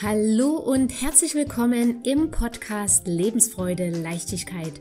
Hallo 0.00 0.50
und 0.50 0.90
herzlich 1.02 1.34
willkommen 1.34 2.04
im 2.04 2.30
Podcast 2.30 3.08
Lebensfreude, 3.08 3.90
Leichtigkeit. 3.90 4.74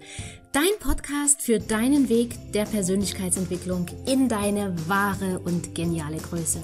Dein 0.51 0.70
Podcast 0.79 1.41
für 1.41 1.57
deinen 1.57 2.07
Weg 2.07 2.36
der 2.54 2.65
Persönlichkeitsentwicklung 2.65 3.88
in 4.05 4.29
deine 4.29 4.75
wahre 4.88 5.39
und 5.39 5.73
geniale 5.73 6.17
Größe. 6.17 6.59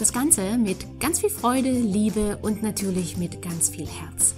Das 0.00 0.12
Ganze 0.12 0.58
mit 0.58 0.98
ganz 0.98 1.20
viel 1.20 1.30
Freude, 1.30 1.70
Liebe 1.70 2.40
und 2.42 2.64
natürlich 2.64 3.18
mit 3.18 3.40
ganz 3.40 3.68
viel 3.68 3.86
Herz. 3.86 4.34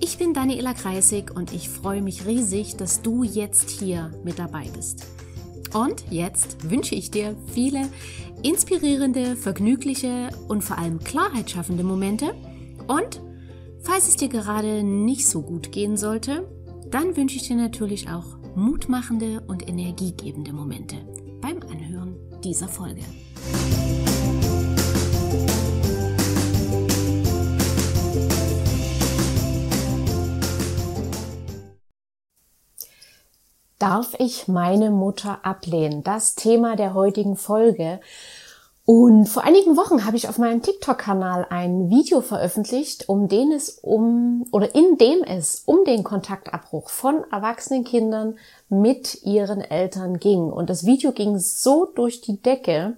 Ich 0.00 0.16
bin 0.16 0.32
Daniela 0.32 0.72
Kreisig 0.72 1.34
und 1.34 1.52
ich 1.52 1.68
freue 1.68 2.02
mich 2.02 2.24
riesig, 2.24 2.76
dass 2.76 3.02
du 3.02 3.24
jetzt 3.24 3.68
hier 3.68 4.12
mit 4.22 4.38
dabei 4.38 4.68
bist. 4.76 5.08
Und 5.74 6.04
jetzt 6.08 6.70
wünsche 6.70 6.94
ich 6.94 7.10
dir 7.10 7.34
viele 7.52 7.88
inspirierende, 8.44 9.34
vergnügliche 9.34 10.28
und 10.46 10.62
vor 10.62 10.78
allem 10.78 11.00
klarheitsschaffende 11.00 11.82
Momente– 11.82 12.32
und 12.90 13.22
falls 13.82 14.08
es 14.08 14.16
dir 14.16 14.28
gerade 14.28 14.82
nicht 14.82 15.28
so 15.28 15.42
gut 15.42 15.70
gehen 15.70 15.96
sollte, 15.96 16.48
dann 16.90 17.16
wünsche 17.16 17.36
ich 17.36 17.46
dir 17.46 17.54
natürlich 17.54 18.08
auch 18.08 18.36
mutmachende 18.56 19.42
und 19.46 19.68
energiegebende 19.68 20.52
Momente 20.52 20.96
beim 21.40 21.62
Anhören 21.70 22.16
dieser 22.42 22.66
Folge. 22.66 23.02
Darf 33.78 34.14
ich 34.18 34.48
meine 34.48 34.90
Mutter 34.90 35.46
ablehnen? 35.46 36.02
Das 36.02 36.34
Thema 36.34 36.74
der 36.74 36.92
heutigen 36.92 37.36
Folge. 37.36 38.00
Und 38.92 39.26
vor 39.26 39.44
einigen 39.44 39.76
Wochen 39.76 40.04
habe 40.04 40.16
ich 40.16 40.28
auf 40.28 40.38
meinem 40.38 40.62
TikTok-Kanal 40.62 41.46
ein 41.48 41.90
Video 41.90 42.22
veröffentlicht, 42.22 43.08
um 43.08 43.28
den 43.28 43.52
es 43.52 43.78
um 43.82 44.44
oder 44.50 44.74
in 44.74 44.98
dem 44.98 45.22
es 45.22 45.62
um 45.64 45.84
den 45.84 46.02
Kontaktabbruch 46.02 46.88
von 46.88 47.22
erwachsenen 47.30 47.84
Kindern 47.84 48.36
mit 48.68 49.22
ihren 49.22 49.60
Eltern 49.60 50.18
ging. 50.18 50.50
Und 50.50 50.70
das 50.70 50.86
Video 50.86 51.12
ging 51.12 51.38
so 51.38 51.84
durch 51.84 52.20
die 52.20 52.42
Decke. 52.42 52.96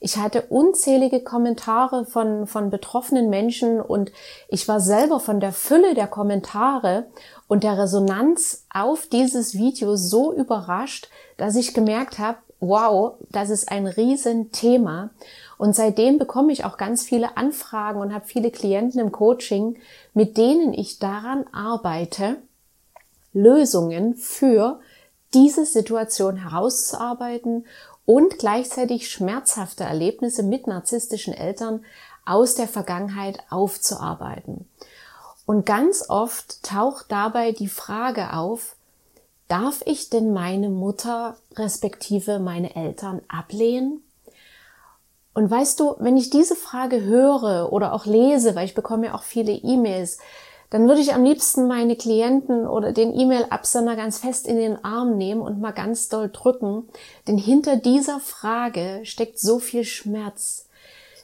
Ich 0.00 0.16
hatte 0.16 0.40
unzählige 0.48 1.20
Kommentare 1.20 2.06
von, 2.06 2.46
von 2.46 2.70
betroffenen 2.70 3.28
Menschen 3.28 3.82
und 3.82 4.12
ich 4.48 4.66
war 4.68 4.80
selber 4.80 5.20
von 5.20 5.38
der 5.38 5.52
Fülle 5.52 5.92
der 5.92 6.06
Kommentare 6.06 7.08
und 7.46 7.62
der 7.62 7.76
Resonanz 7.76 8.64
auf 8.72 9.06
dieses 9.06 9.52
Video 9.52 9.96
so 9.96 10.32
überrascht, 10.32 11.10
dass 11.36 11.56
ich 11.56 11.74
gemerkt 11.74 12.18
habe, 12.18 12.38
wow, 12.68 13.14
das 13.30 13.50
ist 13.50 13.70
ein 13.70 13.86
Riesenthema. 13.86 15.10
Und 15.58 15.74
seitdem 15.74 16.18
bekomme 16.18 16.52
ich 16.52 16.64
auch 16.64 16.76
ganz 16.76 17.02
viele 17.02 17.36
Anfragen 17.36 18.00
und 18.00 18.12
habe 18.12 18.26
viele 18.26 18.50
Klienten 18.50 19.00
im 19.00 19.12
Coaching, 19.12 19.78
mit 20.14 20.36
denen 20.36 20.72
ich 20.72 20.98
daran 20.98 21.46
arbeite, 21.52 22.36
Lösungen 23.32 24.14
für 24.14 24.80
diese 25.34 25.66
Situation 25.66 26.36
herauszuarbeiten 26.36 27.66
und 28.04 28.38
gleichzeitig 28.38 29.10
schmerzhafte 29.10 29.84
Erlebnisse 29.84 30.42
mit 30.42 30.66
narzisstischen 30.66 31.34
Eltern 31.34 31.84
aus 32.24 32.54
der 32.54 32.68
Vergangenheit 32.68 33.40
aufzuarbeiten. 33.50 34.68
Und 35.44 35.64
ganz 35.66 36.08
oft 36.08 36.62
taucht 36.62 37.06
dabei 37.08 37.52
die 37.52 37.68
Frage 37.68 38.32
auf, 38.32 38.76
darf 39.48 39.82
ich 39.84 40.10
denn 40.10 40.32
meine 40.32 40.68
Mutter 40.68 41.36
respektive 41.56 42.38
meine 42.38 42.74
Eltern 42.76 43.20
ablehnen? 43.28 44.02
Und 45.34 45.50
weißt 45.50 45.78
du, 45.80 45.96
wenn 45.98 46.16
ich 46.16 46.30
diese 46.30 46.56
Frage 46.56 47.02
höre 47.02 47.72
oder 47.72 47.92
auch 47.92 48.06
lese, 48.06 48.54
weil 48.54 48.64
ich 48.64 48.74
bekomme 48.74 49.06
ja 49.06 49.14
auch 49.14 49.22
viele 49.22 49.52
E-Mails, 49.52 50.18
dann 50.70 50.88
würde 50.88 51.00
ich 51.00 51.14
am 51.14 51.24
liebsten 51.24 51.68
meine 51.68 51.94
Klienten 51.94 52.66
oder 52.66 52.92
den 52.92 53.14
E-Mail-Absender 53.14 53.96
ganz 53.96 54.18
fest 54.18 54.48
in 54.48 54.56
den 54.56 54.82
Arm 54.84 55.16
nehmen 55.16 55.42
und 55.42 55.60
mal 55.60 55.72
ganz 55.72 56.08
doll 56.08 56.28
drücken. 56.28 56.88
Denn 57.28 57.38
hinter 57.38 57.76
dieser 57.76 58.18
Frage 58.18 59.00
steckt 59.04 59.38
so 59.38 59.58
viel 59.58 59.84
Schmerz. 59.84 60.66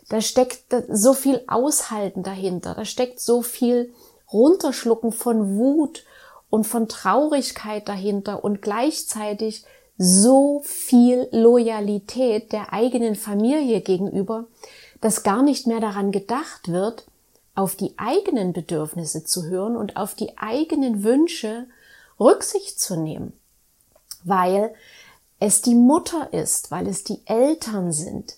Da 0.09 0.21
steckt 0.21 0.65
so 0.91 1.15
viel 1.15 1.43
Aushalten 1.49 2.23
dahinter. 2.23 2.75
Da 2.75 2.85
steckt 2.85 3.19
so 3.19 3.43
viel 3.43 3.93
Runterschlucken 4.33 5.11
von 5.11 5.57
Wut 5.57 6.05
und 6.53 6.65
von 6.65 6.87
Traurigkeit 6.87 7.89
dahinter 7.89 8.45
und 8.45 8.61
gleichzeitig 8.61 9.65
so 9.97 10.61
viel 10.67 11.27
Loyalität 11.33 12.53
der 12.53 12.75
eigenen 12.75 13.15
Familie 13.15 13.81
gegenüber, 13.81 14.45
dass 15.01 15.23
gar 15.23 15.43
nicht 15.43 15.67
mehr 15.67 15.81
daran 15.81 16.13
gedacht 16.13 16.69
wird, 16.69 17.07
auf 17.55 17.75
die 17.75 17.95
eigenen 17.97 18.53
Bedürfnisse 18.53 19.25
zu 19.25 19.45
hören 19.45 19.77
und 19.77 19.97
auf 19.97 20.15
die 20.15 20.37
eigenen 20.37 21.03
Wünsche 21.03 21.69
Rücksicht 22.21 22.79
zu 22.79 22.97
nehmen, 22.97 23.33
weil 24.23 24.75
es 25.41 25.63
die 25.63 25.75
Mutter 25.75 26.35
ist, 26.35 26.71
weil 26.71 26.87
es 26.87 27.03
die 27.03 27.23
Eltern 27.25 27.93
sind. 27.93 28.35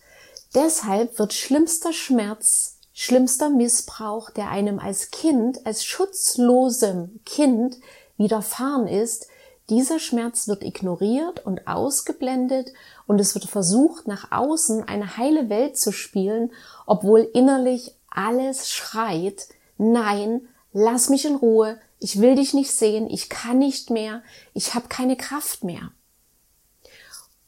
Deshalb 0.55 1.19
wird 1.19 1.33
schlimmster 1.33 1.93
Schmerz, 1.93 2.79
schlimmster 2.93 3.51
Missbrauch, 3.51 4.31
der 4.31 4.51
einem 4.51 4.79
als 4.79 5.11
Kind, 5.11 5.67
als 5.67 5.85
schutzlosem 5.85 7.19
Kind 7.27 7.79
widerfahren 8.17 8.87
ist, 8.87 9.29
dieser 9.71 9.99
Schmerz 9.99 10.47
wird 10.47 10.63
ignoriert 10.63 11.45
und 11.45 11.67
ausgeblendet 11.67 12.73
und 13.07 13.19
es 13.19 13.35
wird 13.35 13.47
versucht, 13.47 14.07
nach 14.07 14.31
außen 14.31 14.87
eine 14.87 15.17
heile 15.17 15.49
Welt 15.49 15.79
zu 15.79 15.91
spielen, 15.91 16.53
obwohl 16.87 17.21
innerlich 17.33 17.95
alles 18.11 18.71
schreit, 18.71 19.49
nein, 19.79 20.43
lass 20.73 21.09
mich 21.09 21.25
in 21.25 21.37
Ruhe, 21.37 21.79
ich 21.99 22.21
will 22.21 22.35
dich 22.35 22.53
nicht 22.53 22.73
sehen, 22.73 23.09
ich 23.09 23.31
kann 23.31 23.59
nicht 23.59 23.89
mehr, 23.89 24.23
ich 24.53 24.75
habe 24.75 24.89
keine 24.89 25.17
Kraft 25.17 25.65
mehr. 25.65 25.91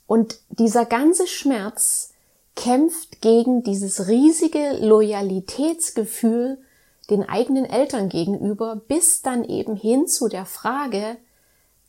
Und 0.07 0.39
dieser 0.49 0.87
ganze 0.87 1.27
Schmerz 1.27 2.15
kämpft 2.55 3.21
gegen 3.21 3.63
dieses 3.63 4.09
riesige 4.09 4.79
Loyalitätsgefühl, 4.81 6.59
den 7.11 7.29
eigenen 7.29 7.65
Eltern 7.65 8.09
gegenüber, 8.09 8.77
bis 8.77 9.23
dann 9.23 9.45
eben 9.45 9.77
hin 9.77 10.07
zu 10.09 10.29
der 10.29 10.47
Frage, 10.47 11.17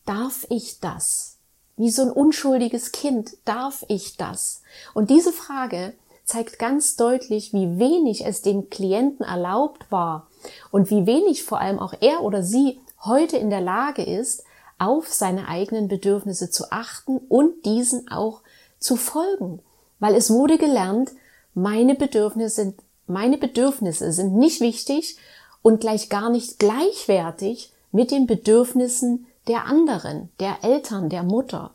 darf 0.06 0.46
ich 0.50 0.80
das? 0.80 1.38
Wie 1.76 1.92
so 1.92 2.04
ein 2.04 2.12
unschuldiges 2.12 2.92
Kind, 2.92 3.38
darf 3.46 3.86
ich 3.88 4.18
das? 4.18 4.62
Und 4.94 5.10
diese 5.10 5.32
Frage 5.32 5.94
zeigt 6.26 6.60
ganz 6.60 6.96
deutlich, 6.96 7.54
wie 7.54 7.80
wenig 7.80 8.26
es 8.26 8.42
dem 8.42 8.70
Klienten 8.70 9.26
erlaubt 9.26 9.92
war 9.92 10.28
und 10.72 10.90
wie 10.90 11.06
wenig 11.06 11.44
vor 11.44 11.60
allem 11.60 11.80
auch 11.80 11.94
er 12.02 12.24
oder 12.24 12.44
sie 12.44 12.80
heute 13.04 13.38
in 13.38 13.50
der 13.50 13.62
Lage 13.62 14.04
ist, 14.04 14.44
auf 14.80 15.08
seine 15.08 15.48
eigenen 15.48 15.88
Bedürfnisse 15.88 16.50
zu 16.50 16.72
achten 16.72 17.18
und 17.18 17.66
diesen 17.66 18.12
auch 18.12 18.42
zu 18.80 18.96
folgen. 18.96 19.62
Weil 20.00 20.16
es 20.16 20.30
wurde 20.30 20.58
gelernt, 20.58 21.12
meine 21.54 21.96
Bedürfnisse 21.96 22.56
sind 22.56 22.76
meine 23.08 23.38
Bedürfnisse 23.38 24.12
sind 24.12 24.36
nicht 24.36 24.62
wichtig 24.62 25.18
und 25.62 25.82
gleich 25.82 26.10
gar 26.10 26.30
nicht 26.30 26.60
gleichwertig 26.60 27.72
mit 27.92 28.12
den 28.12 28.28
Bedürfnissen 28.28 29.26
der 29.48 29.66
anderen, 29.66 30.30
der 30.40 30.64
Eltern, 30.64 31.10
der 31.10 31.24
Mutter. 31.24 31.72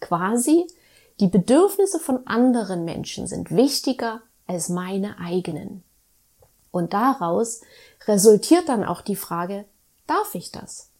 Quasi, 0.00 0.66
die 1.20 1.26
Bedürfnisse 1.28 1.98
von 1.98 2.26
anderen 2.26 2.84
Menschen 2.84 3.26
sind 3.26 3.50
wichtiger 3.50 4.22
als 4.46 4.68
meine 4.68 5.18
eigenen. 5.18 5.82
Und 6.70 6.92
daraus 6.92 7.62
resultiert 8.06 8.68
dann 8.68 8.84
auch 8.84 9.00
die 9.00 9.16
Frage, 9.16 9.64
darf 10.06 10.34
ich 10.34 10.52
das? 10.52 10.90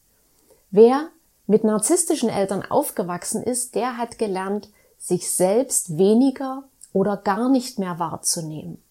Wer 0.71 1.09
mit 1.47 1.63
narzisstischen 1.65 2.29
Eltern 2.29 2.63
aufgewachsen 2.65 3.43
ist, 3.43 3.75
der 3.75 3.97
hat 3.97 4.19
gelernt, 4.19 4.69
sich 4.99 5.31
selbst 5.31 5.97
weniger 5.99 6.65
oder 6.93 7.17
gar 7.17 7.49
nicht 7.49 7.79
mehr 7.79 7.99
wahrzunehmen. 7.99 8.83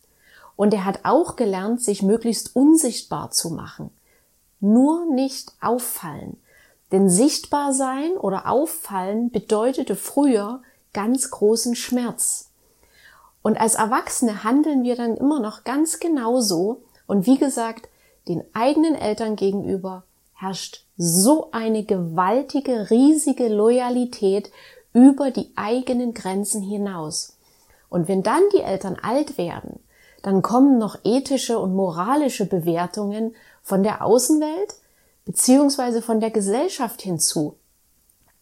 Und 0.56 0.74
er 0.74 0.86
hat 0.86 1.02
auch 1.04 1.36
gelernt, 1.36 1.81
sich 1.81 2.02
möglichst 2.02 2.56
unsichtbar 2.56 3.31
zu 3.31 3.50
machen. 3.50 3.90
Nur 4.60 5.06
nicht 5.06 5.54
auffallen. 5.62 6.38
Denn 6.92 7.10
sichtbar 7.10 7.74
sein 7.74 8.12
oder 8.18 8.50
auffallen 8.50 9.31
bedeutete 9.31 9.96
früher 9.96 10.62
ganz 10.94 11.30
großen 11.30 11.75
Schmerz. 11.75 12.52
Und 13.42 13.60
als 13.60 13.75
Erwachsene 13.75 14.44
handeln 14.44 14.84
wir 14.84 14.96
dann 14.96 15.18
immer 15.18 15.40
noch 15.40 15.63
ganz 15.63 16.00
genauso. 16.00 16.81
Und 17.06 17.25
wie 17.25 17.38
gesagt, 17.38 17.90
den 18.28 18.44
eigenen 18.54 18.96
Eltern 18.96 19.36
gegenüber 19.36 20.04
herrscht 20.34 20.86
so 20.98 21.50
eine 21.52 21.84
gewaltige, 21.84 22.90
riesige 22.90 23.48
Loyalität 23.50 24.52
über 24.94 25.31
die 25.31 25.52
eigenen 25.56 26.13
Grenzen 26.13 26.62
hinaus. 26.62 27.38
Und 27.90 28.07
wenn 28.07 28.24
dann 28.24 28.42
die 28.54 28.62
Eltern 28.62 28.98
alt 29.02 29.38
werden, 29.38 29.80
dann 30.25 30.42
kommen 30.42 30.80
noch 30.80 30.98
ethische 31.04 31.60
und 31.60 31.75
moralische 31.75 32.48
Bewertungen 32.48 33.36
von 33.62 33.83
der 33.83 34.04
Außenwelt 34.04 34.74
beziehungsweise 35.24 36.01
von 36.01 36.19
der 36.19 36.31
Gesellschaft 36.31 37.04
hinzu. 37.04 37.57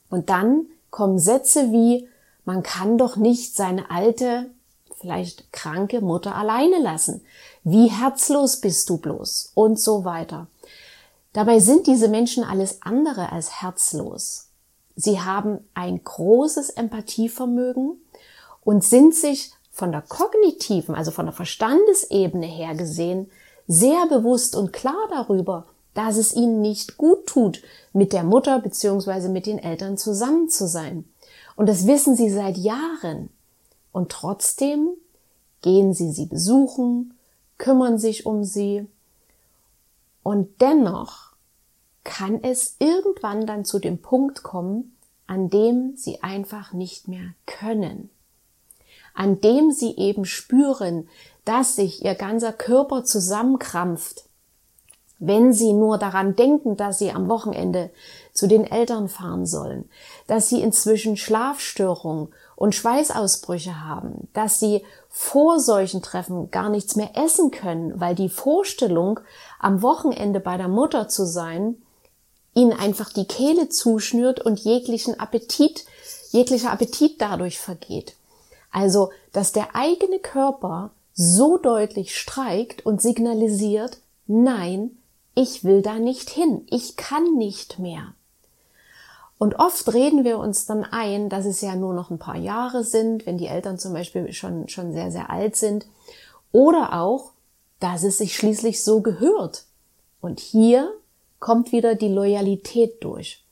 Und 0.10 0.30
dann 0.30 0.68
kommen 0.92 1.20
Sätze 1.20 1.74
wie, 1.74 2.08
man 2.46 2.64
kann 2.64 2.98
doch 2.98 3.18
nicht 3.18 3.58
seine 3.58 3.92
alte, 3.92 4.50
vielleicht 4.98 5.52
kranke 5.52 6.00
Mutter 6.00 6.36
alleine 6.36 6.80
lassen? 6.80 7.20
Wie 7.66 7.88
herzlos 7.88 8.62
bist 8.62 8.90
du 8.90 8.96
bloß? 8.96 9.52
Und 9.54 9.78
so 9.78 10.06
weiter. 10.06 10.48
Dabei 11.34 11.60
sind 11.60 11.88
diese 11.88 12.08
Menschen 12.08 12.46
alles 12.46 12.82
andere 12.82 13.34
als 13.34 13.62
herzlos. 13.62 14.48
Sie 14.96 15.20
haben 15.20 15.60
ein 15.74 16.02
großes 16.02 16.70
Empathievermögen 16.70 18.00
und 18.64 18.86
sind 18.86 19.14
sich 19.16 19.52
von 19.74 19.92
der 19.92 20.04
kognitiven, 20.04 20.94
also 20.96 21.12
von 21.12 21.26
der 21.26 21.34
Verstandesebene 21.34 22.46
her 22.46 22.76
gesehen, 22.76 23.30
sehr 23.68 24.06
bewusst 24.08 24.56
und 24.56 24.72
klar 24.72 25.08
darüber, 25.10 25.66
dass 25.96 26.16
es 26.18 26.34
ihnen 26.34 26.62
nicht 26.62 26.98
gut 26.98 27.26
tut, 27.26 27.62
mit 27.92 28.14
der 28.14 28.24
Mutter 28.24 28.60
bzw. 28.60 29.30
mit 29.30 29.48
den 29.48 29.60
Eltern 29.60 29.98
zusammen 29.98 30.48
zu 30.48 30.68
sein. 30.68 31.06
Und 31.56 31.68
das 31.68 31.88
wissen 31.88 32.16
sie 32.16 32.30
seit 32.30 32.58
Jahren. 32.58 33.30
Und 33.92 34.12
trotzdem 34.12 34.90
gehen 35.62 35.94
sie 35.94 36.12
sie 36.12 36.28
besuchen, 36.28 37.16
kümmern 37.58 37.98
sich 37.98 38.26
um 38.26 38.44
sie. 38.44 38.88
Und 40.22 40.62
dennoch 40.62 41.34
kann 42.04 42.44
es 42.44 42.76
irgendwann 42.80 43.48
dann 43.48 43.66
zu 43.66 43.80
dem 43.80 44.00
Punkt 44.00 44.44
kommen, 44.44 44.96
an 45.26 45.50
dem 45.50 45.96
sie 45.96 46.22
einfach 46.22 46.74
nicht 46.74 47.08
mehr 47.08 47.34
können. 47.46 48.10
An 49.14 49.42
dem 49.42 49.72
sie 49.72 49.96
eben 49.98 50.26
spüren, 50.26 51.08
dass 51.46 51.76
sich 51.76 52.04
ihr 52.04 52.16
ganzer 52.16 52.54
Körper 52.54 53.04
zusammenkrampft, 53.04 54.24
wenn 55.20 55.54
sie 55.54 55.74
nur 55.74 55.98
daran 55.98 56.36
denken, 56.36 56.76
dass 56.76 57.00
sie 57.00 57.12
am 57.12 57.30
Wochenende 57.30 57.92
zu 58.34 58.48
den 58.48 58.66
Eltern 58.66 59.08
fahren 59.08 59.46
sollen, 59.46 59.90
dass 60.28 60.50
sie 60.50 60.62
inzwischen 60.62 61.16
Schlafstörungen 61.16 62.30
und 62.56 62.76
Schweißausbrüche 62.76 63.86
haben, 63.86 64.28
dass 64.34 64.60
sie 64.60 64.84
vor 65.10 65.60
solchen 65.60 66.02
Treffen 66.02 66.52
gar 66.52 66.70
nichts 66.70 66.96
mehr 66.96 67.16
essen 67.16 67.52
können, 67.52 68.00
weil 68.02 68.16
die 68.16 68.30
Vorstellung, 68.30 69.20
am 69.60 69.82
Wochenende 69.82 70.40
bei 70.40 70.58
der 70.58 70.68
Mutter 70.68 71.08
zu 71.08 71.26
sein, 71.26 71.76
ihnen 72.54 72.74
einfach 72.74 73.12
die 73.12 73.26
Kehle 73.26 73.70
zuschnürt 73.70 74.40
und 74.40 74.60
jeglichen 74.60 75.20
Appetit, 75.20 75.86
jeglicher 76.32 76.72
Appetit 76.72 77.22
dadurch 77.22 77.60
vergeht. 77.60 78.16
Also, 78.74 79.12
dass 79.32 79.54
der 79.54 79.76
eigene 79.76 80.20
Körper 80.20 80.90
so 81.14 81.58
deutlich 81.58 82.18
streikt 82.18 82.86
und 82.86 83.02
signalisiert, 83.02 84.00
nein, 84.28 84.98
ich 85.36 85.64
will 85.64 85.82
da 85.82 86.00
nicht 86.00 86.30
hin, 86.30 86.66
ich 86.70 86.98
kann 86.98 87.36
nicht 87.38 87.80
mehr. 87.80 88.14
Und 89.38 89.60
oft 89.60 89.94
reden 89.94 90.24
wir 90.24 90.40
uns 90.40 90.66
dann 90.66 90.84
ein, 90.84 91.30
dass 91.30 91.46
es 91.46 91.62
ja 91.62 91.76
nur 91.76 91.94
noch 91.94 92.10
ein 92.10 92.18
paar 92.18 92.38
Jahre 92.38 92.84
sind, 92.84 93.26
wenn 93.26 93.38
die 93.38 93.48
Eltern 93.48 93.78
zum 93.78 93.94
Beispiel 93.94 94.32
schon, 94.34 94.70
schon 94.70 94.94
sehr, 94.94 95.12
sehr 95.12 95.30
alt 95.30 95.56
sind. 95.56 95.86
Oder 96.52 97.00
auch, 97.00 97.32
dass 97.80 98.04
es 98.04 98.18
sich 98.18 98.36
schließlich 98.36 98.84
so 98.84 99.02
gehört. 99.02 99.66
Und 100.22 100.40
hier 100.40 100.94
kommt 101.40 101.72
wieder 101.74 101.96
die 101.96 102.08
Loyalität 102.08 103.04
durch. 103.04 103.44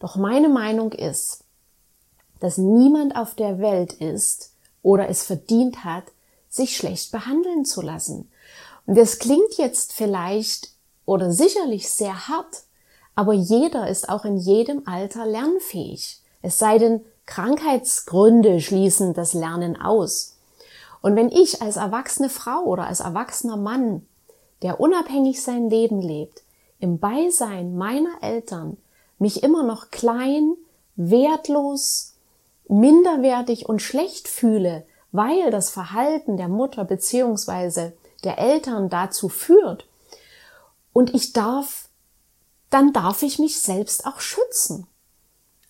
Doch 0.00 0.16
meine 0.16 0.48
Meinung 0.48 0.92
ist, 0.92 1.43
dass 2.44 2.58
niemand 2.58 3.16
auf 3.16 3.34
der 3.34 3.58
Welt 3.58 3.94
ist 3.94 4.52
oder 4.82 5.08
es 5.08 5.22
verdient 5.22 5.82
hat, 5.82 6.04
sich 6.50 6.76
schlecht 6.76 7.10
behandeln 7.10 7.64
zu 7.64 7.80
lassen. 7.80 8.30
Und 8.84 8.98
das 8.98 9.18
klingt 9.18 9.54
jetzt 9.56 9.94
vielleicht 9.94 10.68
oder 11.06 11.32
sicherlich 11.32 11.88
sehr 11.88 12.28
hart, 12.28 12.64
aber 13.14 13.32
jeder 13.32 13.88
ist 13.88 14.10
auch 14.10 14.26
in 14.26 14.36
jedem 14.36 14.86
Alter 14.86 15.24
lernfähig. 15.24 16.20
Es 16.42 16.58
sei 16.58 16.76
denn, 16.76 17.02
Krankheitsgründe 17.24 18.60
schließen 18.60 19.14
das 19.14 19.32
Lernen 19.32 19.80
aus. 19.80 20.36
Und 21.00 21.16
wenn 21.16 21.30
ich 21.30 21.62
als 21.62 21.76
erwachsene 21.76 22.28
Frau 22.28 22.64
oder 22.64 22.86
als 22.86 23.00
erwachsener 23.00 23.56
Mann, 23.56 24.06
der 24.60 24.80
unabhängig 24.80 25.42
sein 25.42 25.70
Leben 25.70 26.02
lebt, 26.02 26.42
im 26.78 26.98
Beisein 26.98 27.74
meiner 27.74 28.18
Eltern 28.20 28.76
mich 29.18 29.42
immer 29.42 29.62
noch 29.62 29.90
klein, 29.90 30.52
wertlos, 30.94 32.13
minderwertig 32.68 33.68
und 33.68 33.82
schlecht 33.82 34.28
fühle, 34.28 34.86
weil 35.12 35.50
das 35.50 35.70
Verhalten 35.70 36.36
der 36.36 36.48
Mutter 36.48 36.84
beziehungsweise 36.84 37.92
der 38.24 38.38
Eltern 38.38 38.88
dazu 38.88 39.28
führt, 39.28 39.86
und 40.94 41.12
ich 41.12 41.34
darf, 41.34 41.88
dann 42.70 42.94
darf 42.94 43.22
ich 43.22 43.38
mich 43.38 43.60
selbst 43.60 44.06
auch 44.06 44.20
schützen. 44.20 44.86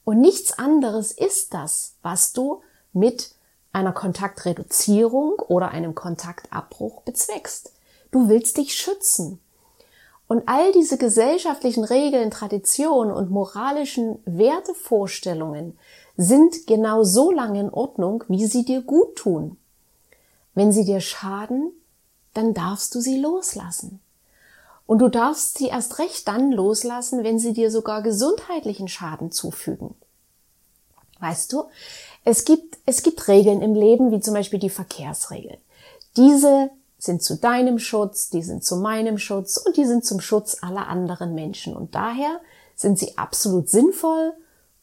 Und 0.04 0.20
nichts 0.20 0.56
anderes 0.56 1.10
ist 1.10 1.54
das, 1.54 1.96
was 2.02 2.32
du 2.34 2.62
mit 2.92 3.34
einer 3.72 3.92
Kontaktreduzierung 3.92 5.40
oder 5.48 5.70
einem 5.70 5.94
Kontaktabbruch 5.96 7.02
bezweckst. 7.02 7.72
Du 8.12 8.28
willst 8.28 8.58
dich 8.58 8.76
schützen. 8.76 9.40
Und 10.28 10.46
all 10.46 10.72
diese 10.72 10.98
gesellschaftlichen 10.98 11.84
Regeln, 11.84 12.30
Traditionen 12.30 13.12
und 13.12 13.30
moralischen 13.30 14.22
Wertevorstellungen 14.26 15.78
sind 16.16 16.66
genau 16.66 17.02
so 17.02 17.30
lange 17.30 17.60
in 17.60 17.70
Ordnung, 17.70 18.24
wie 18.28 18.46
sie 18.46 18.64
dir 18.64 18.82
gut 18.82 19.16
tun. 19.16 19.56
Wenn 20.54 20.72
sie 20.72 20.84
dir 20.84 21.00
schaden, 21.00 21.72
dann 22.34 22.54
darfst 22.54 22.94
du 22.94 23.00
sie 23.00 23.18
loslassen. 23.18 24.00
Und 24.86 24.98
du 24.98 25.08
darfst 25.08 25.58
sie 25.58 25.68
erst 25.68 25.98
recht 25.98 26.28
dann 26.28 26.52
loslassen, 26.52 27.24
wenn 27.24 27.38
sie 27.38 27.52
dir 27.52 27.70
sogar 27.70 28.02
gesundheitlichen 28.02 28.88
Schaden 28.88 29.32
zufügen. 29.32 29.94
Weißt 31.20 31.52
du, 31.52 31.64
es 32.24 32.44
gibt, 32.44 32.78
es 32.84 33.02
gibt 33.02 33.28
Regeln 33.28 33.62
im 33.62 33.74
Leben, 33.74 34.10
wie 34.10 34.20
zum 34.20 34.34
Beispiel 34.34 34.58
die 34.58 34.70
Verkehrsregeln. 34.70 35.58
Diese 36.16 36.70
sind 36.98 37.22
zu 37.22 37.36
deinem 37.36 37.78
Schutz, 37.78 38.30
die 38.30 38.42
sind 38.42 38.64
zu 38.64 38.76
meinem 38.76 39.18
Schutz 39.18 39.56
und 39.56 39.76
die 39.76 39.84
sind 39.84 40.04
zum 40.04 40.20
Schutz 40.20 40.58
aller 40.60 40.86
anderen 40.86 41.34
Menschen. 41.34 41.74
Und 41.74 41.94
daher 41.94 42.40
sind 42.76 42.98
sie 42.98 43.16
absolut 43.16 43.68
sinnvoll 43.68 44.34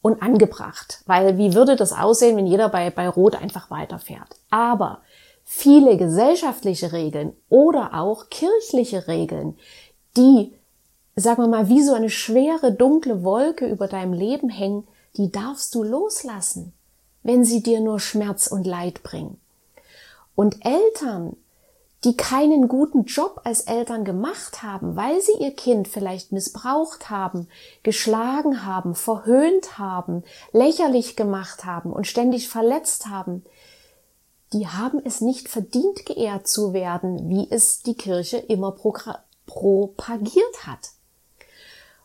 und 0.01 0.21
angebracht. 0.21 1.01
Weil 1.05 1.37
wie 1.37 1.53
würde 1.53 1.75
das 1.75 1.93
aussehen, 1.93 2.37
wenn 2.37 2.47
jeder 2.47 2.69
bei, 2.69 2.89
bei 2.89 3.07
Rot 3.07 3.35
einfach 3.35 3.69
weiterfährt? 3.69 4.35
Aber 4.49 5.01
viele 5.43 5.97
gesellschaftliche 5.97 6.91
Regeln 6.91 7.33
oder 7.49 7.93
auch 7.93 8.29
kirchliche 8.29 9.07
Regeln, 9.07 9.57
die, 10.17 10.53
sagen 11.15 11.43
wir 11.43 11.47
mal, 11.47 11.69
wie 11.69 11.83
so 11.83 11.93
eine 11.93 12.09
schwere, 12.09 12.71
dunkle 12.73 13.23
Wolke 13.23 13.67
über 13.67 13.87
deinem 13.87 14.13
Leben 14.13 14.49
hängen, 14.49 14.87
die 15.17 15.31
darfst 15.31 15.75
du 15.75 15.83
loslassen, 15.83 16.73
wenn 17.23 17.43
sie 17.43 17.61
dir 17.61 17.81
nur 17.81 17.99
Schmerz 17.99 18.47
und 18.47 18.65
Leid 18.65 19.03
bringen. 19.03 19.39
Und 20.35 20.65
Eltern, 20.65 21.35
die 22.03 22.17
keinen 22.17 22.67
guten 22.67 23.05
Job 23.05 23.41
als 23.43 23.61
Eltern 23.61 24.03
gemacht 24.05 24.63
haben, 24.63 24.95
weil 24.95 25.21
sie 25.21 25.35
ihr 25.39 25.51
Kind 25.51 25.87
vielleicht 25.87 26.31
missbraucht 26.31 27.11
haben, 27.11 27.47
geschlagen 27.83 28.65
haben, 28.65 28.95
verhöhnt 28.95 29.77
haben, 29.77 30.23
lächerlich 30.51 31.15
gemacht 31.15 31.63
haben 31.65 31.93
und 31.93 32.07
ständig 32.07 32.49
verletzt 32.49 33.07
haben, 33.07 33.43
die 34.53 34.67
haben 34.67 34.99
es 35.03 35.21
nicht 35.21 35.47
verdient, 35.47 36.05
geehrt 36.05 36.47
zu 36.47 36.73
werden, 36.73 37.29
wie 37.29 37.47
es 37.49 37.83
die 37.83 37.95
Kirche 37.95 38.37
immer 38.37 38.75
propagiert 39.45 40.67
hat. 40.67 40.89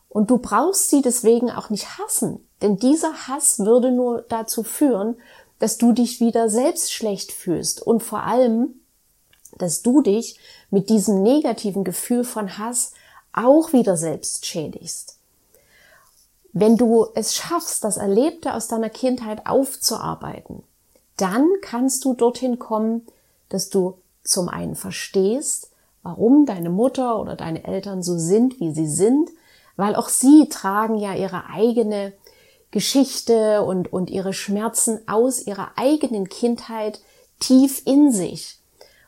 Und 0.09 0.29
du 0.29 0.37
brauchst 0.37 0.89
sie 0.89 1.01
deswegen 1.01 1.51
auch 1.51 1.69
nicht 1.69 1.97
hassen, 1.97 2.47
denn 2.61 2.77
dieser 2.77 3.27
Hass 3.27 3.59
würde 3.59 3.91
nur 3.91 4.21
dazu 4.29 4.63
führen, 4.63 5.17
dass 5.59 5.77
du 5.77 5.91
dich 5.91 6.19
wieder 6.19 6.49
selbst 6.49 6.93
schlecht 6.93 7.31
fühlst 7.31 7.81
und 7.81 8.01
vor 8.01 8.23
allem, 8.23 8.79
dass 9.57 9.81
du 9.81 10.01
dich 10.01 10.39
mit 10.69 10.89
diesem 10.89 11.23
negativen 11.23 11.83
Gefühl 11.83 12.23
von 12.23 12.57
Hass 12.57 12.91
auch 13.33 13.73
wieder 13.73 13.97
selbst 13.97 14.45
schädigst. 14.45 15.17
Wenn 16.53 16.77
du 16.77 17.07
es 17.13 17.35
schaffst, 17.35 17.83
das 17.83 17.97
Erlebte 17.97 18.53
aus 18.53 18.67
deiner 18.67 18.89
Kindheit 18.89 19.45
aufzuarbeiten, 19.45 20.63
dann 21.17 21.47
kannst 21.61 22.03
du 22.05 22.13
dorthin 22.13 22.57
kommen, 22.57 23.05
dass 23.49 23.69
du 23.69 23.97
zum 24.23 24.49
einen 24.49 24.75
verstehst, 24.75 25.69
warum 26.03 26.45
deine 26.45 26.69
Mutter 26.69 27.19
oder 27.19 27.35
deine 27.35 27.63
Eltern 27.63 28.01
so 28.01 28.17
sind, 28.17 28.59
wie 28.59 28.73
sie 28.73 28.87
sind, 28.87 29.29
weil 29.75 29.95
auch 29.95 30.09
sie 30.09 30.47
tragen 30.49 30.97
ja 30.97 31.13
ihre 31.13 31.47
eigene 31.49 32.13
Geschichte 32.71 33.63
und, 33.63 33.91
und 33.91 34.09
ihre 34.09 34.33
Schmerzen 34.33 34.99
aus 35.07 35.45
ihrer 35.45 35.71
eigenen 35.77 36.27
Kindheit 36.29 37.01
tief 37.39 37.81
in 37.85 38.11
sich. 38.11 38.56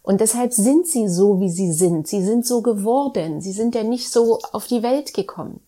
Und 0.09 0.21
deshalb 0.21 0.53
sind 0.53 0.87
sie 0.87 1.07
so, 1.07 1.39
wie 1.39 1.51
sie 1.51 1.71
sind. 1.71 2.07
Sie 2.07 2.25
sind 2.25 2.43
so 2.43 2.63
geworden. 2.63 3.41
Sie 3.41 3.51
sind 3.51 3.75
ja 3.75 3.83
nicht 3.83 4.09
so 4.09 4.39
auf 4.53 4.65
die 4.65 4.81
Welt 4.81 5.13
gekommen. 5.13 5.59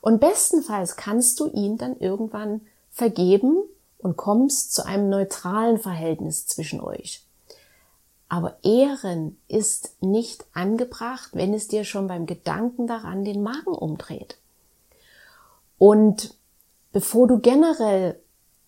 Und 0.00 0.20
bestenfalls 0.20 0.96
kannst 0.96 1.38
du 1.38 1.48
ihn 1.48 1.76
dann 1.76 1.98
irgendwann 1.98 2.62
vergeben 2.90 3.58
und 3.98 4.16
kommst 4.16 4.72
zu 4.72 4.86
einem 4.86 5.10
neutralen 5.10 5.78
Verhältnis 5.78 6.46
zwischen 6.46 6.80
euch. 6.80 7.26
Aber 8.30 8.56
Ehren 8.62 9.36
ist 9.48 10.02
nicht 10.02 10.46
angebracht, 10.54 11.32
wenn 11.34 11.52
es 11.52 11.68
dir 11.68 11.84
schon 11.84 12.06
beim 12.06 12.24
Gedanken 12.24 12.86
daran 12.86 13.22
den 13.22 13.42
Magen 13.42 13.74
umdreht. 13.74 14.38
Und 15.76 16.34
bevor 16.92 17.28
du 17.28 17.38
generell 17.38 18.18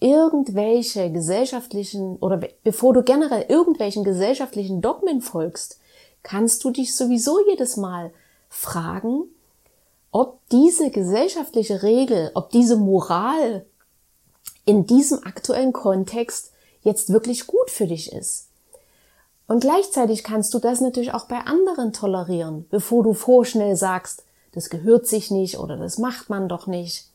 irgendwelche 0.00 1.12
gesellschaftlichen 1.12 2.16
oder 2.16 2.40
bevor 2.64 2.94
du 2.94 3.02
generell 3.02 3.44
irgendwelchen 3.48 4.02
gesellschaftlichen 4.02 4.80
Dogmen 4.80 5.20
folgst, 5.20 5.78
kannst 6.22 6.64
du 6.64 6.70
dich 6.70 6.94
sowieso 6.96 7.38
jedes 7.48 7.76
Mal 7.76 8.10
fragen, 8.48 9.24
ob 10.10 10.40
diese 10.50 10.90
gesellschaftliche 10.90 11.82
Regel, 11.82 12.30
ob 12.34 12.50
diese 12.50 12.76
Moral 12.76 13.64
in 14.64 14.86
diesem 14.86 15.24
aktuellen 15.24 15.72
Kontext 15.72 16.52
jetzt 16.82 17.12
wirklich 17.12 17.46
gut 17.46 17.70
für 17.70 17.86
dich 17.86 18.12
ist. 18.12 18.48
Und 19.46 19.60
gleichzeitig 19.60 20.24
kannst 20.24 20.54
du 20.54 20.58
das 20.58 20.80
natürlich 20.80 21.12
auch 21.12 21.26
bei 21.26 21.40
anderen 21.40 21.92
tolerieren, 21.92 22.66
bevor 22.70 23.02
du 23.02 23.12
vorschnell 23.12 23.76
sagst, 23.76 24.24
das 24.52 24.70
gehört 24.70 25.06
sich 25.06 25.30
nicht 25.30 25.58
oder 25.58 25.76
das 25.76 25.98
macht 25.98 26.30
man 26.30 26.48
doch 26.48 26.66
nicht 26.66 27.06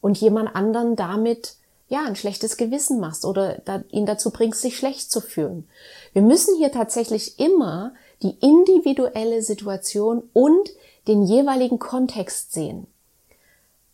und 0.00 0.18
jemand 0.18 0.54
anderen 0.54 0.96
damit 0.96 1.56
ja 1.92 2.04
ein 2.06 2.16
schlechtes 2.16 2.56
Gewissen 2.56 3.00
machst 3.00 3.26
oder 3.26 3.60
ihn 3.90 4.06
dazu 4.06 4.30
bringst, 4.30 4.62
sich 4.62 4.76
schlecht 4.76 5.12
zu 5.12 5.20
fühlen. 5.20 5.68
Wir 6.14 6.22
müssen 6.22 6.56
hier 6.56 6.72
tatsächlich 6.72 7.38
immer 7.38 7.92
die 8.22 8.34
individuelle 8.40 9.42
Situation 9.42 10.22
und 10.32 10.70
den 11.06 11.22
jeweiligen 11.22 11.78
Kontext 11.78 12.52
sehen. 12.52 12.86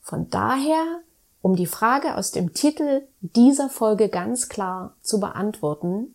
Von 0.00 0.30
daher, 0.30 1.00
um 1.42 1.56
die 1.56 1.66
Frage 1.66 2.16
aus 2.16 2.30
dem 2.30 2.54
Titel 2.54 3.02
dieser 3.20 3.68
Folge 3.68 4.08
ganz 4.08 4.48
klar 4.48 4.94
zu 5.02 5.18
beantworten, 5.18 6.14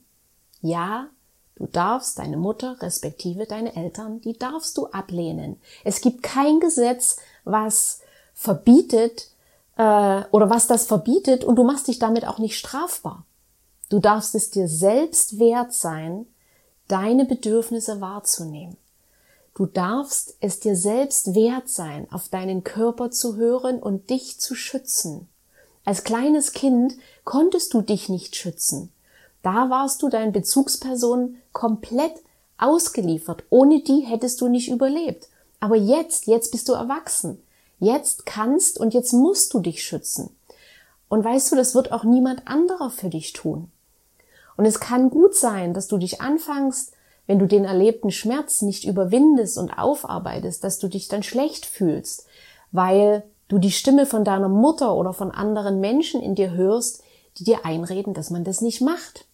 ja, 0.62 1.08
du 1.58 1.66
darfst 1.66 2.18
deine 2.18 2.38
Mutter 2.38 2.78
respektive 2.82 3.46
deine 3.46 3.76
Eltern, 3.76 4.22
die 4.22 4.38
darfst 4.38 4.78
du 4.78 4.88
ablehnen. 4.88 5.60
Es 5.84 6.00
gibt 6.00 6.24
kein 6.24 6.62
Gesetz, 6.62 7.18
was 7.44 8.00
verbietet 8.34 9.33
äh, 9.78 10.24
oder 10.32 10.50
was 10.50 10.68
das 10.68 10.86
verbietet 10.86 11.44
und 11.44 11.56
du 11.56 11.64
machst 11.64 11.88
dich 11.88 12.00
damit 12.00 12.28
auch 12.28 12.40
nicht 12.40 12.58
strafbar. 12.58 13.26
Du 13.90 14.00
darfst 14.00 14.36
es 14.36 14.50
dir 14.50 14.68
selbst 14.68 15.40
wert 15.40 15.74
sein, 15.74 16.26
deine 16.88 17.26
Bedürfnisse 17.26 18.02
wahrzunehmen. 18.02 18.78
Du 19.56 19.68
darfst 19.68 20.36
es 20.40 20.60
dir 20.60 20.76
selbst 20.76 21.36
wert 21.36 21.70
sein, 21.70 22.08
auf 22.12 22.28
deinen 22.30 22.64
Körper 22.64 23.12
zu 23.12 23.36
hören 23.36 23.80
und 23.80 24.10
dich 24.10 24.40
zu 24.40 24.56
schützen. 24.56 25.30
Als 25.86 26.04
kleines 26.04 26.54
Kind 26.54 26.96
konntest 27.24 27.74
du 27.74 27.82
dich 27.82 28.10
nicht 28.10 28.36
schützen. 28.36 28.92
Da 29.44 29.70
warst 29.70 30.02
du 30.02 30.10
deinen 30.10 30.32
Bezugspersonen 30.32 31.42
komplett 31.52 32.14
ausgeliefert. 32.58 33.44
Ohne 33.50 33.84
die 33.84 34.00
hättest 34.00 34.42
du 34.42 34.48
nicht 34.48 34.70
überlebt. 34.70 35.28
Aber 35.60 35.76
jetzt, 35.76 36.28
jetzt 36.28 36.52
bist 36.52 36.68
du 36.70 36.74
erwachsen. 36.74 37.44
Jetzt 37.84 38.26
kannst 38.26 38.80
und 38.80 38.94
jetzt 38.94 39.14
musst 39.14 39.54
du 39.54 39.60
dich 39.60 39.84
schützen. 39.84 40.36
Und 41.10 41.24
weißt 41.24 41.52
du, 41.52 41.56
das 41.56 41.76
wird 41.76 41.92
auch 41.92 42.04
niemand 42.04 42.48
anderer 42.48 42.90
für 42.90 43.10
dich 43.10 43.34
tun. 43.34 43.70
Und 44.56 44.66
es 44.66 44.80
kann 44.80 45.10
gut 45.10 45.36
sein, 45.36 45.74
dass 45.74 45.88
du 45.88 45.98
dich 45.98 46.22
anfängst, 46.22 46.94
wenn 47.28 47.40
du 47.40 47.48
den 47.48 47.66
erlebten 47.66 48.12
Schmerz 48.12 48.62
nicht 48.62 48.86
überwindest 48.86 49.58
und 49.58 49.78
aufarbeitest, 49.78 50.64
dass 50.64 50.80
du 50.80 50.88
dich 50.88 51.08
dann 51.08 51.24
schlecht 51.24 51.66
fühlst, 51.66 52.26
weil 52.72 53.24
du 53.48 53.60
die 53.60 53.72
Stimme 53.72 54.06
von 54.06 54.24
deiner 54.24 54.50
Mutter 54.50 54.96
oder 54.96 55.14
von 55.14 55.32
anderen 55.32 55.80
Menschen 55.80 56.22
in 56.22 56.36
dir 56.36 56.52
hörst, 56.52 57.04
die 57.38 57.44
dir 57.44 57.66
einreden, 57.66 58.14
dass 58.14 58.30
man 58.30 58.44
das 58.44 58.62
nicht 58.62 58.82
macht, 58.82 59.26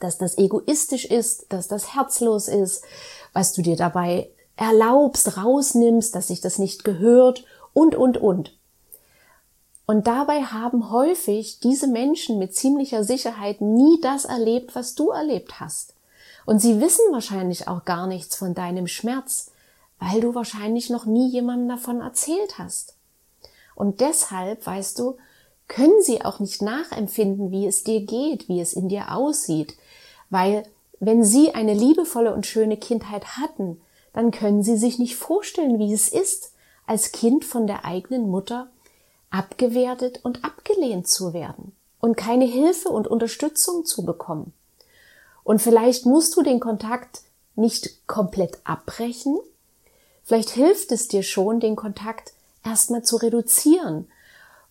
dass 0.00 0.18
das 0.18 0.38
egoistisch 0.38 1.04
ist, 1.04 1.46
dass 1.50 1.68
das 1.68 1.94
herzlos 1.94 2.48
ist, 2.48 2.84
was 3.32 3.52
du 3.52 3.62
dir 3.62 3.76
dabei 3.76 4.28
erlaubst, 4.56 5.36
rausnimmst, 5.36 6.14
dass 6.14 6.28
sich 6.28 6.40
das 6.40 6.58
nicht 6.58 6.84
gehört 6.84 7.44
und, 7.78 7.94
und, 7.94 8.18
und. 8.18 8.58
Und 9.86 10.08
dabei 10.08 10.42
haben 10.42 10.90
häufig 10.90 11.60
diese 11.60 11.86
Menschen 11.86 12.36
mit 12.40 12.52
ziemlicher 12.52 13.04
Sicherheit 13.04 13.60
nie 13.60 14.00
das 14.00 14.24
erlebt, 14.24 14.74
was 14.74 14.96
du 14.96 15.10
erlebt 15.10 15.60
hast. 15.60 15.94
Und 16.44 16.58
sie 16.58 16.80
wissen 16.80 17.04
wahrscheinlich 17.12 17.68
auch 17.68 17.84
gar 17.84 18.08
nichts 18.08 18.34
von 18.34 18.52
deinem 18.52 18.88
Schmerz, 18.88 19.52
weil 20.00 20.20
du 20.20 20.34
wahrscheinlich 20.34 20.90
noch 20.90 21.06
nie 21.06 21.28
jemandem 21.28 21.68
davon 21.68 22.00
erzählt 22.00 22.58
hast. 22.58 22.96
Und 23.76 24.00
deshalb, 24.00 24.66
weißt 24.66 24.98
du, 24.98 25.16
können 25.68 26.02
sie 26.02 26.24
auch 26.24 26.40
nicht 26.40 26.60
nachempfinden, 26.60 27.52
wie 27.52 27.68
es 27.68 27.84
dir 27.84 28.00
geht, 28.00 28.48
wie 28.48 28.60
es 28.60 28.72
in 28.72 28.88
dir 28.88 29.14
aussieht, 29.14 29.76
weil 30.30 30.64
wenn 30.98 31.22
sie 31.22 31.54
eine 31.54 31.74
liebevolle 31.74 32.34
und 32.34 32.44
schöne 32.44 32.76
Kindheit 32.76 33.36
hatten, 33.36 33.80
dann 34.12 34.32
können 34.32 34.64
sie 34.64 34.76
sich 34.76 34.98
nicht 34.98 35.14
vorstellen, 35.14 35.78
wie 35.78 35.92
es 35.92 36.08
ist, 36.08 36.54
als 36.88 37.12
Kind 37.12 37.44
von 37.44 37.66
der 37.66 37.84
eigenen 37.84 38.28
Mutter 38.28 38.68
abgewertet 39.30 40.20
und 40.22 40.44
abgelehnt 40.44 41.08
zu 41.08 41.32
werden 41.32 41.72
und 42.00 42.16
keine 42.16 42.44
Hilfe 42.44 42.88
und 42.88 43.08
Unterstützung 43.08 43.84
zu 43.84 44.04
bekommen. 44.04 44.52
Und 45.44 45.60
vielleicht 45.60 46.06
musst 46.06 46.36
du 46.36 46.42
den 46.42 46.60
Kontakt 46.60 47.22
nicht 47.56 48.06
komplett 48.06 48.58
abbrechen. 48.64 49.38
Vielleicht 50.22 50.50
hilft 50.50 50.92
es 50.92 51.08
dir 51.08 51.22
schon, 51.22 51.60
den 51.60 51.76
Kontakt 51.76 52.32
erstmal 52.64 53.02
zu 53.02 53.16
reduzieren 53.16 54.08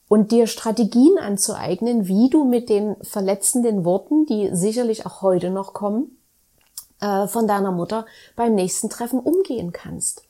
und 0.08 0.32
dir 0.32 0.48
Strategien 0.48 1.18
anzueignen, 1.18 2.08
wie 2.08 2.30
du 2.30 2.44
mit 2.44 2.70
den 2.70 2.96
verletzenden 3.02 3.84
Worten, 3.84 4.26
die 4.26 4.50
sicherlich 4.54 5.06
auch 5.06 5.22
heute 5.22 5.50
noch 5.50 5.74
kommen, 5.74 6.18
äh, 7.02 7.28
von 7.28 7.48
deiner 7.48 7.72
Mutter 7.72 8.06
beim 8.36 8.56
nächsten 8.56 8.90
Treffen 8.90 9.20
umgehen 9.20 9.72
kannst. 9.74 10.27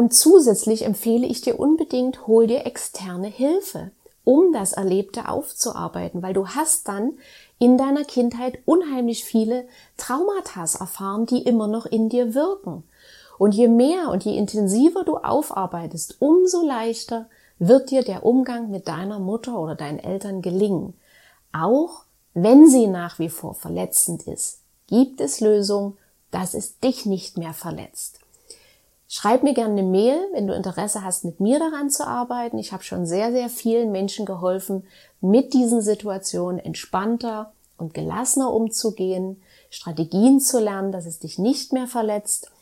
Und 0.00 0.14
zusätzlich 0.14 0.86
empfehle 0.86 1.26
ich 1.26 1.42
dir 1.42 1.60
unbedingt, 1.60 2.26
hol 2.26 2.46
dir 2.46 2.64
externe 2.64 3.26
Hilfe, 3.26 3.90
um 4.24 4.50
das 4.50 4.72
Erlebte 4.72 5.28
aufzuarbeiten, 5.28 6.22
weil 6.22 6.32
du 6.32 6.48
hast 6.48 6.88
dann 6.88 7.18
in 7.58 7.76
deiner 7.76 8.04
Kindheit 8.04 8.60
unheimlich 8.64 9.26
viele 9.26 9.68
Traumata 9.98 10.62
erfahren, 10.62 11.26
die 11.26 11.42
immer 11.42 11.66
noch 11.66 11.84
in 11.84 12.08
dir 12.08 12.32
wirken. 12.32 12.82
Und 13.38 13.54
je 13.54 13.68
mehr 13.68 14.08
und 14.08 14.24
je 14.24 14.38
intensiver 14.38 15.04
du 15.04 15.18
aufarbeitest, 15.18 16.16
umso 16.18 16.66
leichter 16.66 17.28
wird 17.58 17.90
dir 17.90 18.02
der 18.02 18.24
Umgang 18.24 18.70
mit 18.70 18.88
deiner 18.88 19.18
Mutter 19.18 19.58
oder 19.58 19.74
deinen 19.74 19.98
Eltern 19.98 20.40
gelingen. 20.40 20.94
Auch 21.52 22.04
wenn 22.32 22.70
sie 22.70 22.86
nach 22.86 23.18
wie 23.18 23.28
vor 23.28 23.52
verletzend 23.52 24.22
ist, 24.22 24.60
gibt 24.86 25.20
es 25.20 25.40
Lösungen, 25.40 25.98
dass 26.30 26.54
es 26.54 26.78
dich 26.78 27.04
nicht 27.04 27.36
mehr 27.36 27.52
verletzt. 27.52 28.19
Schreib 29.12 29.42
mir 29.42 29.54
gerne 29.54 29.72
eine 29.72 29.82
Mail, 29.82 30.16
wenn 30.32 30.46
du 30.46 30.54
Interesse 30.54 31.02
hast, 31.02 31.24
mit 31.24 31.40
mir 31.40 31.58
daran 31.58 31.90
zu 31.90 32.06
arbeiten. 32.06 32.58
Ich 32.58 32.72
habe 32.72 32.84
schon 32.84 33.06
sehr, 33.06 33.32
sehr 33.32 33.48
vielen 33.48 33.90
Menschen 33.90 34.24
geholfen, 34.24 34.86
mit 35.20 35.52
diesen 35.52 35.82
Situationen 35.82 36.60
entspannter 36.60 37.52
und 37.76 37.92
gelassener 37.92 38.52
umzugehen, 38.52 39.42
Strategien 39.68 40.38
zu 40.38 40.60
lernen, 40.60 40.92
dass 40.92 41.06
es 41.06 41.18
dich 41.18 41.40
nicht 41.40 41.72
mehr 41.72 41.88
verletzt. 41.88 42.52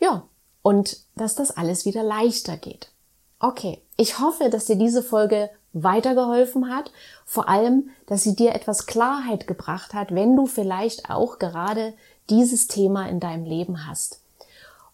Ja, 0.00 0.24
und 0.62 0.98
dass 1.14 1.36
das 1.36 1.56
alles 1.56 1.84
wieder 1.84 2.02
leichter 2.02 2.56
geht. 2.56 2.90
Okay, 3.38 3.80
ich 3.96 4.18
hoffe, 4.18 4.50
dass 4.50 4.64
dir 4.64 4.74
diese 4.74 5.04
Folge 5.04 5.48
weitergeholfen 5.72 6.74
hat, 6.74 6.90
vor 7.24 7.48
allem, 7.48 7.90
dass 8.06 8.24
sie 8.24 8.34
dir 8.34 8.52
etwas 8.52 8.86
Klarheit 8.86 9.46
gebracht 9.46 9.94
hat, 9.94 10.12
wenn 10.12 10.34
du 10.34 10.46
vielleicht 10.46 11.08
auch 11.08 11.38
gerade 11.38 11.94
dieses 12.30 12.66
Thema 12.66 13.08
in 13.08 13.20
deinem 13.20 13.44
Leben 13.44 13.86
hast. 13.86 14.25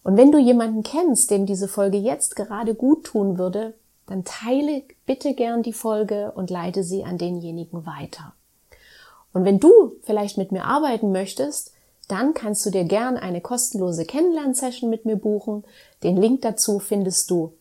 Und 0.04 0.16
wenn 0.16 0.32
du 0.32 0.38
jemanden 0.38 0.82
kennst, 0.82 1.30
dem 1.30 1.46
diese 1.46 1.68
Folge 1.68 1.98
jetzt 1.98 2.36
gerade 2.36 2.74
gut 2.74 3.04
tun 3.04 3.38
würde, 3.38 3.74
dann 4.06 4.24
teile 4.24 4.82
bitte 5.06 5.34
gern 5.34 5.62
die 5.62 5.72
Folge 5.72 6.32
und 6.32 6.50
leite 6.50 6.82
sie 6.82 7.04
an 7.04 7.18
denjenigen 7.18 7.86
weiter. 7.86 8.34
Und 9.32 9.44
wenn 9.44 9.60
du 9.60 9.92
vielleicht 10.02 10.38
mit 10.38 10.52
mir 10.52 10.64
arbeiten 10.64 11.12
möchtest, 11.12 11.72
dann 12.08 12.34
kannst 12.34 12.66
du 12.66 12.70
dir 12.70 12.84
gern 12.84 13.16
eine 13.16 13.40
kostenlose 13.40 14.04
Kennenlernsession 14.04 14.90
mit 14.90 15.06
mir 15.06 15.16
buchen. 15.16 15.64
Den 16.02 16.16
Link 16.16 16.42
dazu 16.42 16.78
findest 16.78 17.30
du 17.30 17.54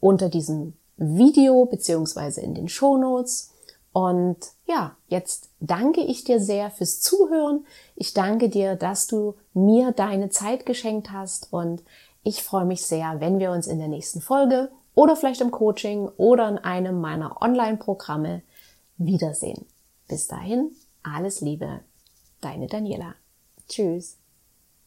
unter 0.00 0.28
diesem 0.28 0.74
Video 0.96 1.66
beziehungsweise 1.66 2.40
in 2.40 2.54
den 2.54 2.68
Show 2.68 2.96
Notes. 2.96 3.50
Und 3.94 4.38
ja, 4.66 4.96
jetzt 5.06 5.50
danke 5.60 6.00
ich 6.00 6.24
dir 6.24 6.40
sehr 6.40 6.72
fürs 6.72 7.00
Zuhören. 7.00 7.64
Ich 7.94 8.12
danke 8.12 8.48
dir, 8.48 8.74
dass 8.74 9.06
du 9.06 9.36
mir 9.52 9.92
deine 9.92 10.30
Zeit 10.30 10.66
geschenkt 10.66 11.12
hast 11.12 11.52
und 11.52 11.84
ich 12.24 12.42
freue 12.42 12.64
mich 12.64 12.84
sehr, 12.84 13.20
wenn 13.20 13.38
wir 13.38 13.52
uns 13.52 13.68
in 13.68 13.78
der 13.78 13.86
nächsten 13.86 14.20
Folge 14.20 14.72
oder 14.96 15.14
vielleicht 15.14 15.40
im 15.40 15.52
Coaching 15.52 16.08
oder 16.16 16.48
in 16.48 16.58
einem 16.58 17.00
meiner 17.00 17.40
Online-Programme 17.40 18.42
wiedersehen. 18.96 19.64
Bis 20.08 20.26
dahin, 20.26 20.72
alles 21.04 21.40
Liebe, 21.40 21.78
deine 22.40 22.66
Daniela. 22.66 23.14
Tschüss. 23.68 24.18